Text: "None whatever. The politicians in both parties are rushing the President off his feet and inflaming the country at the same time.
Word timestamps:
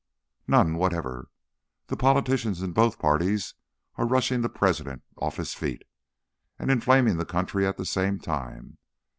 "None 0.47 0.77
whatever. 0.77 1.29
The 1.85 1.95
politicians 1.95 2.63
in 2.63 2.71
both 2.71 2.97
parties 2.97 3.53
are 3.97 4.07
rushing 4.07 4.41
the 4.41 4.49
President 4.49 5.03
off 5.17 5.35
his 5.37 5.53
feet 5.53 5.83
and 6.57 6.71
inflaming 6.71 7.17
the 7.17 7.23
country 7.23 7.67
at 7.67 7.77
the 7.77 7.85
same 7.85 8.17
time. 8.17 8.79